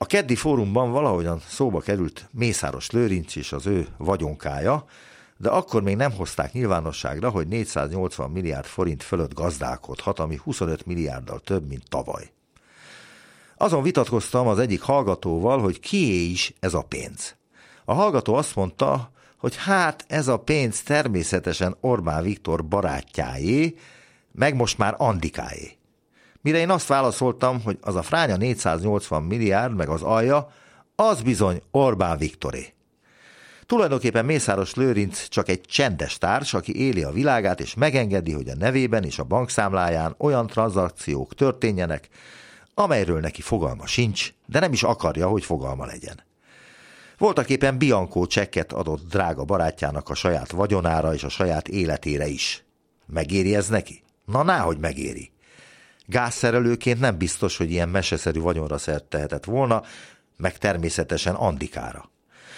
A 0.00 0.06
keddi 0.06 0.34
fórumban 0.34 0.90
valahogyan 0.90 1.40
szóba 1.48 1.80
került 1.80 2.28
Mészáros 2.32 2.90
Lőrinc 2.90 3.36
és 3.36 3.52
az 3.52 3.66
ő 3.66 3.86
vagyonkája, 3.96 4.84
de 5.36 5.48
akkor 5.48 5.82
még 5.82 5.96
nem 5.96 6.12
hozták 6.12 6.52
nyilvánosságra, 6.52 7.30
hogy 7.30 7.48
480 7.48 8.30
milliárd 8.30 8.66
forint 8.66 9.02
fölött 9.02 9.34
gazdálkodhat, 9.34 10.18
ami 10.18 10.36
25 10.42 10.86
milliárddal 10.86 11.40
több, 11.40 11.68
mint 11.68 11.88
tavaly. 11.88 12.30
Azon 13.56 13.82
vitatkoztam 13.82 14.46
az 14.46 14.58
egyik 14.58 14.80
hallgatóval, 14.80 15.60
hogy 15.60 15.80
kié 15.80 16.24
is 16.24 16.54
ez 16.60 16.74
a 16.74 16.82
pénz. 16.82 17.36
A 17.84 17.92
hallgató 17.92 18.34
azt 18.34 18.54
mondta, 18.54 19.10
hogy 19.36 19.56
hát 19.56 20.04
ez 20.08 20.28
a 20.28 20.38
pénz 20.38 20.82
természetesen 20.82 21.76
Orbán 21.80 22.22
Viktor 22.22 22.64
barátjáé, 22.64 23.74
meg 24.32 24.54
most 24.54 24.78
már 24.78 24.94
Andikáé. 24.98 25.77
Mire 26.48 26.60
én 26.60 26.70
azt 26.70 26.86
válaszoltam, 26.86 27.62
hogy 27.62 27.78
az 27.80 27.96
a 27.96 28.02
fránya 28.02 28.36
480 28.36 29.22
milliárd, 29.22 29.76
meg 29.76 29.88
az 29.88 30.02
alja, 30.02 30.52
az 30.94 31.22
bizony 31.22 31.62
Orbán 31.70 32.18
Viktoré. 32.18 32.72
Tulajdonképpen 33.66 34.24
Mészáros 34.24 34.74
Lőrinc 34.74 35.28
csak 35.28 35.48
egy 35.48 35.60
csendes 35.60 36.18
társ, 36.18 36.54
aki 36.54 36.80
éli 36.80 37.02
a 37.02 37.10
világát, 37.10 37.60
és 37.60 37.74
megengedi, 37.74 38.32
hogy 38.32 38.48
a 38.48 38.54
nevében 38.54 39.04
és 39.04 39.18
a 39.18 39.24
bankszámláján 39.24 40.14
olyan 40.18 40.46
tranzakciók 40.46 41.34
történjenek, 41.34 42.08
amelyről 42.74 43.20
neki 43.20 43.40
fogalma 43.40 43.86
sincs, 43.86 44.32
de 44.46 44.60
nem 44.60 44.72
is 44.72 44.82
akarja, 44.82 45.28
hogy 45.28 45.44
fogalma 45.44 45.86
legyen. 45.86 46.22
Voltak 47.18 47.50
éppen 47.50 47.78
Bianco 47.78 48.26
csekket 48.26 48.72
adott 48.72 49.08
drága 49.08 49.44
barátjának 49.44 50.08
a 50.08 50.14
saját 50.14 50.50
vagyonára 50.50 51.14
és 51.14 51.24
a 51.24 51.28
saját 51.28 51.68
életére 51.68 52.26
is. 52.26 52.64
Megéri 53.06 53.54
ez 53.54 53.68
neki? 53.68 54.02
Na, 54.24 54.42
náhogy 54.42 54.78
megéri. 54.78 55.30
Gázszerelőként 56.10 57.00
nem 57.00 57.18
biztos, 57.18 57.56
hogy 57.56 57.70
ilyen 57.70 57.88
meseszerű 57.88 58.40
vagyonra 58.40 58.78
szert 58.78 59.04
tehetett 59.04 59.44
volna, 59.44 59.82
meg 60.36 60.58
természetesen 60.58 61.34
Andikára. 61.34 62.10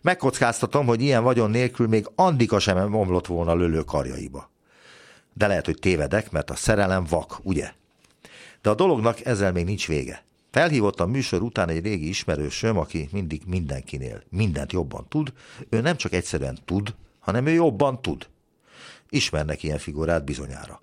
Megkockáztatom, 0.00 0.86
hogy 0.86 1.00
ilyen 1.00 1.22
vagyon 1.22 1.50
nélkül 1.50 1.88
még 1.88 2.10
Andika 2.14 2.58
sem 2.58 2.94
omlott 2.94 3.26
volna 3.26 3.54
lölő 3.54 3.80
karjaiba. 3.80 4.50
De 5.32 5.46
lehet, 5.46 5.64
hogy 5.64 5.78
tévedek, 5.78 6.30
mert 6.30 6.50
a 6.50 6.54
szerelem 6.54 7.04
vak, 7.04 7.38
ugye? 7.42 7.72
De 8.60 8.70
a 8.70 8.74
dolognak 8.74 9.24
ezzel 9.24 9.52
még 9.52 9.64
nincs 9.64 9.86
vége. 9.86 10.24
Felhívott 10.50 11.00
a 11.00 11.06
műsor 11.06 11.42
után 11.42 11.68
egy 11.68 11.84
régi 11.84 12.08
ismerősöm, 12.08 12.78
aki 12.78 13.08
mindig 13.12 13.42
mindenkinél 13.46 14.22
mindent 14.28 14.72
jobban 14.72 15.06
tud, 15.08 15.32
ő 15.68 15.80
nem 15.80 15.96
csak 15.96 16.12
egyszerűen 16.12 16.58
tud, 16.64 16.94
hanem 17.20 17.46
ő 17.46 17.52
jobban 17.52 18.02
tud. 18.02 18.26
Ismernek 19.08 19.62
ilyen 19.62 19.78
figurát 19.78 20.24
bizonyára. 20.24 20.80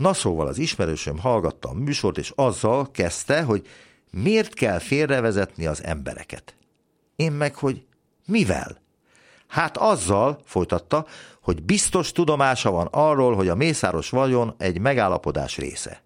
Na 0.00 0.12
szóval 0.12 0.46
az 0.46 0.58
ismerősöm 0.58 1.18
hallgatta 1.18 1.68
a 1.68 1.72
műsort, 1.72 2.18
és 2.18 2.32
azzal 2.34 2.90
kezdte, 2.90 3.42
hogy 3.42 3.66
miért 4.10 4.54
kell 4.54 4.78
félrevezetni 4.78 5.66
az 5.66 5.84
embereket. 5.84 6.54
Én 7.16 7.32
meg, 7.32 7.54
hogy 7.54 7.84
mivel? 8.26 8.80
Hát 9.46 9.76
azzal, 9.76 10.40
folytatta, 10.44 11.06
hogy 11.42 11.62
biztos 11.62 12.12
tudomása 12.12 12.70
van 12.70 12.88
arról, 12.90 13.34
hogy 13.34 13.48
a 13.48 13.54
mészáros 13.54 14.10
vagyon 14.10 14.54
egy 14.58 14.78
megállapodás 14.78 15.56
része. 15.56 16.02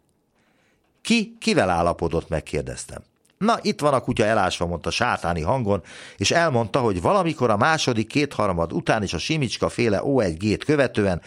Ki 1.03 1.37
kivel 1.41 1.71
állapodott, 1.71 2.29
megkérdeztem. 2.29 3.03
Na, 3.39 3.59
itt 3.63 3.81
van 3.81 3.95
a 3.95 4.01
kutya 4.01 4.25
elásva, 4.25 4.67
mondta 4.67 4.91
sátáni 4.91 5.41
hangon, 5.41 5.83
és 6.17 6.31
elmondta, 6.31 6.81
hogy 6.81 7.01
valamikor 7.01 7.51
a 7.51 7.57
második 7.57 8.07
kétharmad 8.07 8.73
után 8.73 9.03
is 9.03 9.13
a 9.13 9.19
Simicska 9.19 9.69
féle 9.69 10.01
O1G-t 10.05 10.63
követően 10.65 11.23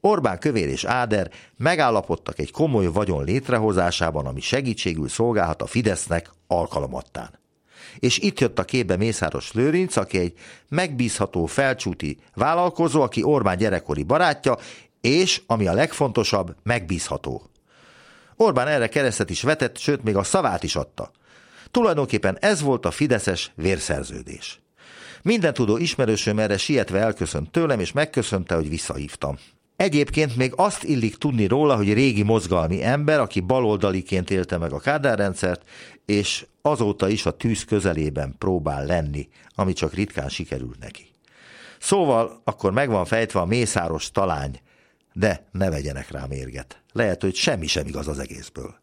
Orbán 0.00 0.38
Kövér 0.38 0.68
és 0.68 0.84
Áder 0.84 1.30
megállapodtak 1.56 2.38
egy 2.38 2.50
komoly 2.50 2.86
vagyon 2.86 3.24
létrehozásában, 3.24 4.26
ami 4.26 4.40
segítségül 4.40 5.08
szolgálhat 5.08 5.62
a 5.62 5.66
Fidesznek 5.66 6.30
alkalomattán. 6.46 7.38
És 7.98 8.18
itt 8.18 8.40
jött 8.40 8.58
a 8.58 8.64
képbe 8.64 8.96
Mészáros 8.96 9.52
Lőrinc, 9.52 9.96
aki 9.96 10.18
egy 10.18 10.32
megbízható 10.68 11.46
felcsúti 11.46 12.18
vállalkozó, 12.34 13.02
aki 13.02 13.22
Orbán 13.22 13.56
gyerekkori 13.56 14.02
barátja, 14.02 14.56
és, 15.00 15.42
ami 15.46 15.66
a 15.66 15.72
legfontosabb, 15.72 16.56
megbízható. 16.62 17.42
Orbán 18.36 18.68
erre 18.68 18.88
keresztet 18.88 19.30
is 19.30 19.42
vetett, 19.42 19.78
sőt 19.78 20.02
még 20.02 20.16
a 20.16 20.22
szavát 20.22 20.62
is 20.62 20.76
adta. 20.76 21.10
Tulajdonképpen 21.70 22.38
ez 22.40 22.60
volt 22.60 22.86
a 22.86 22.90
fideszes 22.90 23.52
vérszerződés. 23.54 24.60
Minden 25.22 25.54
tudó 25.54 25.76
ismerősöm 25.76 26.38
erre 26.38 26.56
sietve 26.56 26.98
elköszönt 26.98 27.50
tőlem, 27.50 27.80
és 27.80 27.92
megköszönte, 27.92 28.54
hogy 28.54 28.68
visszahívtam. 28.68 29.38
Egyébként 29.80 30.36
még 30.36 30.52
azt 30.56 30.84
illik 30.84 31.16
tudni 31.16 31.46
róla, 31.46 31.76
hogy 31.76 31.92
régi 31.92 32.22
mozgalmi 32.22 32.82
ember, 32.82 33.20
aki 33.20 33.40
baloldaliként 33.40 34.30
élte 34.30 34.58
meg 34.58 34.72
a 34.72 34.78
kádárrendszert, 34.78 35.68
és 36.06 36.46
azóta 36.62 37.08
is 37.08 37.26
a 37.26 37.30
tűz 37.36 37.64
közelében 37.64 38.34
próbál 38.38 38.86
lenni, 38.86 39.28
ami 39.54 39.72
csak 39.72 39.94
ritkán 39.94 40.28
sikerült 40.28 40.78
neki. 40.78 41.06
Szóval 41.78 42.40
akkor 42.44 42.72
megvan 42.72 43.04
fejtve 43.04 43.40
a 43.40 43.44
mészáros 43.44 44.10
talány, 44.10 44.60
de 45.12 45.48
ne 45.52 45.70
vegyenek 45.70 46.10
rá 46.10 46.24
mérget. 46.28 46.82
Lehet, 46.92 47.22
hogy 47.22 47.34
semmi 47.34 47.66
sem 47.66 47.86
igaz 47.86 48.08
az 48.08 48.18
egészből. 48.18 48.80